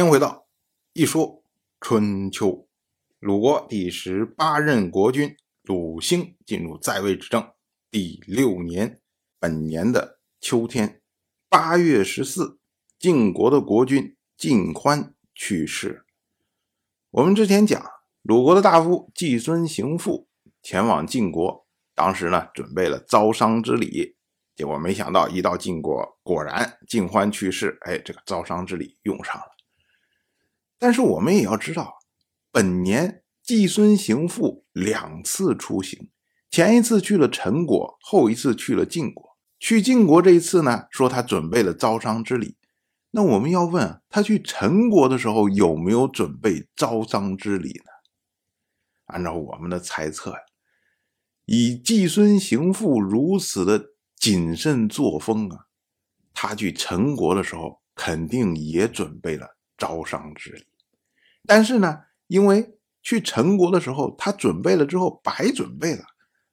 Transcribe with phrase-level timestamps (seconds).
[0.00, 0.46] 先回到
[0.94, 1.44] 一说
[1.78, 2.66] 春秋，
[3.18, 7.52] 鲁国第十八任国君鲁兴进入在位执政
[7.90, 9.02] 第六年，
[9.38, 11.02] 本年的秋天
[11.50, 12.58] 八月十四，
[12.98, 16.06] 晋国的国君晋欢去世。
[17.10, 17.84] 我们之前讲，
[18.22, 20.30] 鲁国的大夫季孙行父
[20.62, 24.16] 前往晋国，当时呢准备了招商之礼，
[24.56, 29.59] 结果没想到一到晋国，果然晋欢去世，哎，这个招商之礼用上了。
[30.80, 31.98] 但是我们也要知道，
[32.50, 36.10] 本年季孙行父两次出行，
[36.50, 39.36] 前一次去了陈国，后一次去了晋国。
[39.58, 42.56] 去晋国这一次呢，说他准备了招商之礼。
[43.10, 47.90] 那我们要问他去陈国的时候有没有准备招商之礼呢？
[49.06, 50.38] 按照我们的猜测呀，
[51.44, 55.66] 以季孙行父如此的谨慎作风啊，
[56.32, 60.69] 他去陈国的时候肯定也准备了招商之礼。
[61.46, 66.04] 但是呢，因为去陈国的时候，他准备了之后白准备了，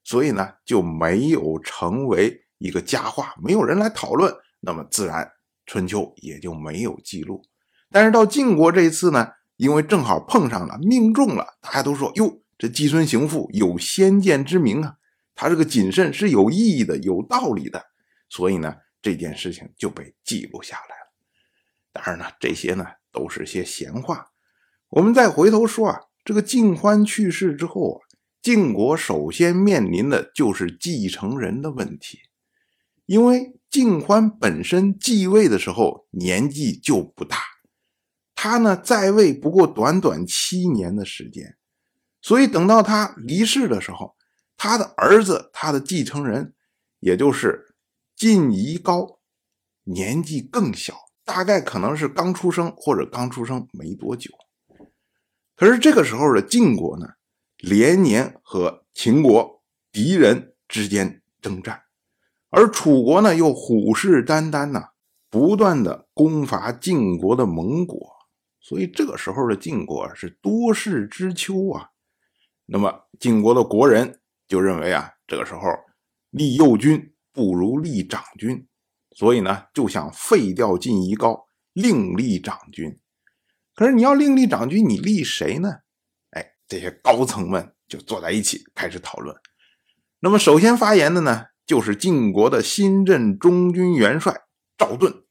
[0.03, 5.29] 所以呢就没有成为一个佳话，没有人来讨论，那么自然
[5.65, 7.43] 春秋也就没有记录。
[7.91, 14.95] 但是到晋国这一次呢，因为正好碰上了，命中了，大家都说哟，这季孙行父有先见之明啊，
[15.35, 17.83] 他这个谨慎是有意义的，有道理的，
[18.29, 21.11] 所以呢这件事情就被记录下来了。
[21.91, 24.27] 当然呢，这些呢都是些闲话。
[24.89, 27.99] 我们再回头说啊，这个晋欢去世之后啊，
[28.41, 32.19] 晋国首先面临的就是继承人的问题，
[33.05, 37.37] 因为晋欢本身继位的时候年纪就不大，
[38.33, 41.57] 他呢在位不过短短七年的时间，
[42.21, 44.15] 所以等到他离世的时候，
[44.55, 46.53] 他的儿子，他的继承人，
[47.01, 47.75] 也就是
[48.15, 49.19] 晋夷高，
[49.83, 54.31] 年纪更小，大概可能是刚出生或者刚出生没多久。
[55.57, 57.07] 可是这个时候的晋国呢，
[57.57, 61.81] 连年和秦国敌人之间征战，
[62.51, 64.89] 而楚国呢又虎视眈眈呐，
[65.31, 67.97] 不断的攻伐晋国的盟国，
[68.61, 71.89] 所以这个时候的晋国是多事之秋啊。
[72.67, 75.61] 那么晋国的国人就认为啊，这个时候
[76.29, 78.67] 立右军不如立长军，
[79.15, 82.99] 所以呢就想废掉晋夷高，另立长军。
[83.77, 85.69] 可是你要另立长君，你立谁呢？
[86.31, 89.35] 哎，这些高层们就坐在一起开始讨论。
[90.19, 94.41] 那么首先发言的呢，就是晋国的新任中军元帅
[94.75, 95.23] 赵盾。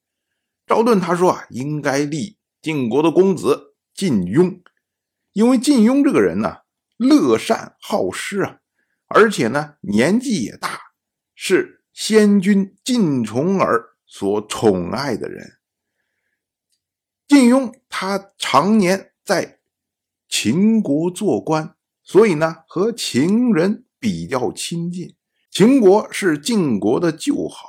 [0.64, 4.60] 赵盾他说啊，应该立晋国的公子晋庸，
[5.32, 6.58] 因为晋庸这个人呢，
[6.98, 8.60] 乐善好施啊，
[9.08, 10.80] 而且呢年纪也大，
[11.34, 15.55] 是先君晋重耳所宠爱的人。
[17.28, 19.58] 晋庸他常年在
[20.28, 25.14] 秦国做官，所以呢和秦人比较亲近。
[25.50, 27.68] 秦国是晋国的旧好，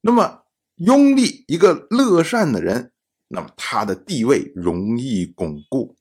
[0.00, 0.42] 那么
[0.76, 2.92] 拥立一个乐善的人，
[3.28, 5.96] 那么他的地位容易巩固。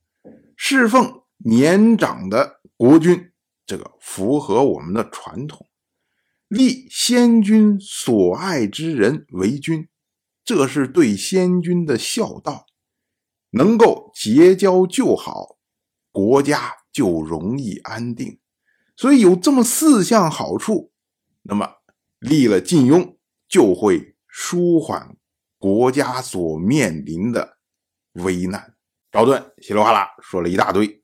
[0.56, 3.32] 侍奉年长的国君，
[3.66, 5.68] 这个符合我们的传统。
[6.48, 9.88] 立先君所爱之人为君。
[10.44, 12.66] 这是对先君的孝道，
[13.52, 15.58] 能够结交就好，
[16.12, 18.40] 国家就容易安定。
[18.98, 20.92] 所以有这么四项好处，
[21.44, 21.76] 那么
[22.20, 25.16] 立了晋庸，就会舒缓
[25.58, 27.58] 国家所面临的
[28.14, 28.76] 危难。
[29.12, 31.04] 赵盾稀里哗啦说了一大堆，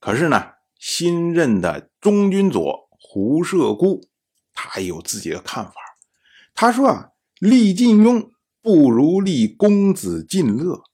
[0.00, 4.08] 可是呢，新任的中军佐胡射孤，
[4.54, 5.74] 他也有自己的看法。
[6.54, 8.32] 他说啊，立晋庸。
[8.62, 10.84] 不如立公子晋乐，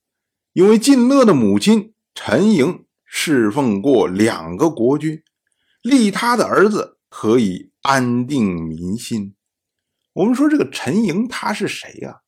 [0.54, 5.22] 因为晋乐的母亲陈莹侍奉过两个国君，
[5.82, 9.34] 立他的儿子可以安定民心。
[10.14, 12.22] 我们说这个陈莹他是谁呀？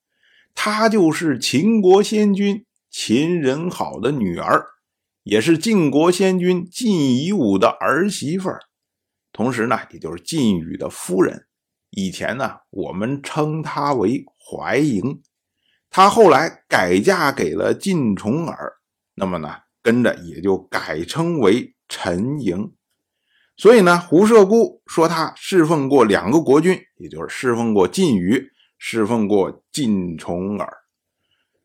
[0.54, 4.66] 他就是秦国先君秦仁好的女儿，
[5.22, 8.60] 也是晋国先君晋夷吾的儿媳妇儿，
[9.32, 11.46] 同时呢，也就是晋语的夫人。
[11.92, 15.22] 以前呢，我们称她为怀莹。
[15.90, 18.74] 他后来改嫁给了晋重耳，
[19.14, 22.72] 那么呢，跟着也就改称为陈莹。
[23.56, 30.78] 所以呢，胡射孤说他侍奉过两个国君，也就是侍奉过晋语，侍奉过晋重耳。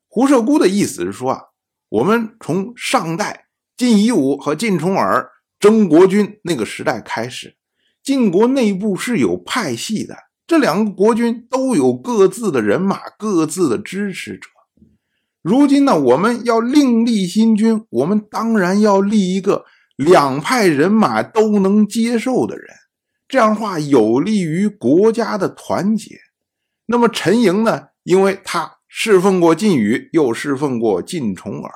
[0.07, 1.41] 胡射孤的意思是说啊，
[1.89, 3.45] 我们从上代
[3.77, 7.55] 晋夷吾和晋重耳争国君那个时代开始，
[8.01, 10.24] 晋国内部是有派系的。
[10.47, 14.49] 这两个国君都有各自的人马，各自的支持者。
[15.41, 19.65] 如今呢，我们要另立新君，我们当然要立一个
[19.95, 22.67] 两派人马都能接受的人，
[23.27, 26.19] 这样的话有利于国家的团结。
[26.87, 31.71] 那么陈莹呢，因为他侍奉过晋宇，又侍奉过晋重耳，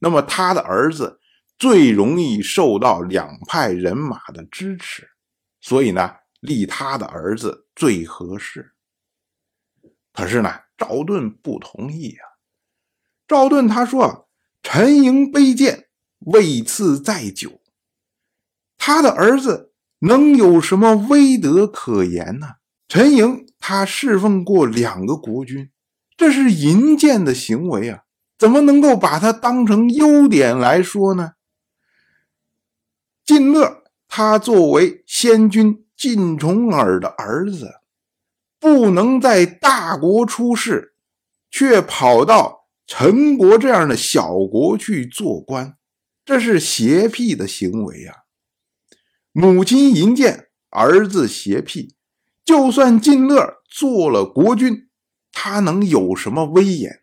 [0.00, 1.18] 那么他的儿子
[1.58, 5.08] 最容易受到两派人马的支持，
[5.60, 8.74] 所以呢，立他的儿子最合适。
[10.12, 12.36] 可是呢，赵盾不同意啊。
[13.26, 14.28] 赵盾他说
[14.62, 15.88] ：“陈营卑贱，
[16.18, 17.62] 位次在久，
[18.76, 22.56] 他的儿子能有什么威德可言呢？
[22.86, 25.70] 陈营他侍奉过两个国君，
[26.18, 28.02] 这是淫贱的行为啊！
[28.36, 31.32] 怎么能够把他当成优点来说呢？”
[33.24, 37.82] 晋乐他作为先君晋重耳的儿子，
[38.58, 40.94] 不能在大国出世，
[41.50, 42.60] 却跑到。
[42.86, 45.76] 陈国这样的小国去做官，
[46.24, 48.16] 这是邪僻的行为啊！
[49.30, 51.94] 母亲淫贱，儿子邪僻，
[52.44, 54.88] 就算晋乐做了国君，
[55.30, 57.02] 他能有什么威严？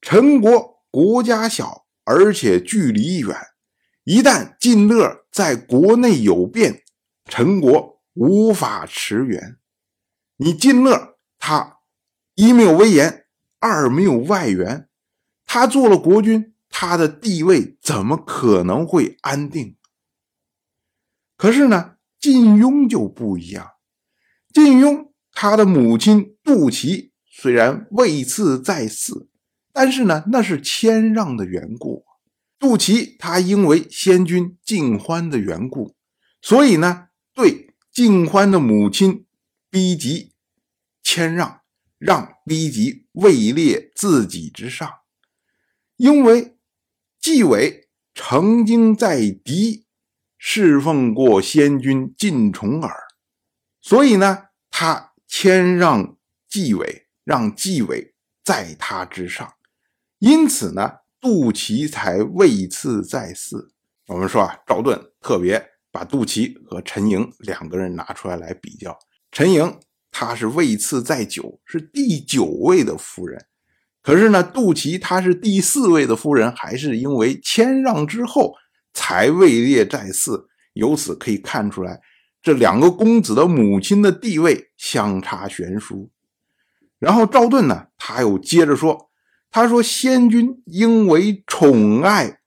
[0.00, 3.36] 陈国国家小，而且距离远，
[4.04, 6.82] 一旦晋乐在国内有变，
[7.26, 9.58] 陈国无法驰援。
[10.36, 11.78] 你晋乐他
[12.34, 13.24] 一没有威严。
[13.58, 14.86] 二没有外援，
[15.46, 19.76] 他做了国君，他的地位怎么可能会安定？
[21.36, 23.72] 可是呢，晋雍就不一样。
[24.52, 29.30] 晋雍他的母亲杜琪虽然位次在祀，
[29.72, 32.04] 但是呢，那是谦让的缘故。
[32.58, 35.96] 杜琪他因为先君晋欢的缘故，
[36.42, 37.05] 所以呢，
[37.36, 39.24] 对晋欢的母亲
[39.70, 40.32] 逼急
[41.04, 41.60] 谦让。
[41.98, 44.86] 让逼急位列自己之上，
[45.96, 46.58] 因为
[47.18, 49.86] 纪伟曾经在敌
[50.36, 52.94] 侍奉过先君晋重耳，
[53.80, 59.54] 所以呢，他谦让纪伟，让纪伟在他之上，
[60.18, 63.72] 因此呢，杜琪才位次在四。
[64.08, 65.66] 我们说啊，赵盾特别
[65.96, 68.98] 把杜琪和陈莹两个人拿出来来比较，
[69.32, 69.78] 陈莹。
[70.10, 73.46] 她是位次在九，是第九位的夫人。
[74.02, 78.54] 可是呢，杜琪她是第四位的夫人，还是因为谦让之后
[78.92, 80.48] 才位列在四。
[80.74, 81.98] 由此可以看出来，
[82.42, 86.10] 这两个公子的母亲的地位相差悬殊。
[86.98, 89.10] 然后赵盾呢，他又接着说
[89.50, 92.40] ：“他说先君因为宠爱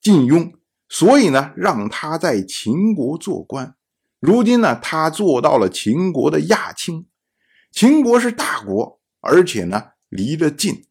[0.00, 0.54] 晋雍，
[0.88, 3.74] 所以呢，让他在秦国做官。”
[4.18, 7.06] 如今呢，他做到了秦国的亚卿。
[7.70, 10.86] 秦国是大国，而且呢离得近，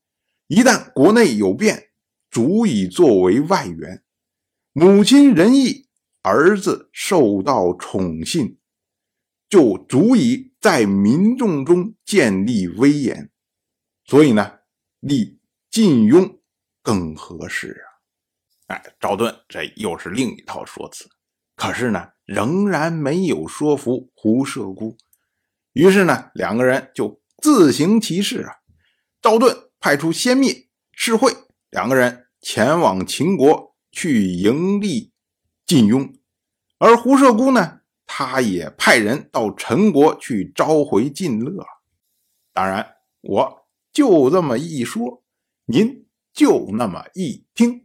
[0.48, 1.90] 一旦国内有变，
[2.30, 4.04] 足以作为外援。
[4.74, 5.88] 母亲仁义，
[6.22, 8.60] 儿子受到宠信，
[9.50, 13.32] 就足以在民众中建立威严。
[14.06, 14.60] 所以呢，
[15.00, 15.40] 立
[15.72, 16.38] 晋雍
[16.84, 17.85] 更合适！
[18.68, 21.08] 哎，赵盾这又是另一套说辞。
[21.56, 24.98] 可是呢，仍然没有说服胡射姑。
[25.74, 28.56] 于是呢，两个人就自行其事啊。
[29.22, 31.32] 赵盾派出先灭、士会
[31.70, 35.14] 两个人前往秦国去迎立
[35.66, 36.14] 晋雍，
[36.78, 41.66] 而胡射姑呢，他也派人到陈国去召回晋乐。
[42.54, 45.24] 当然，我就这么一说，
[45.66, 47.85] 您就那么一听。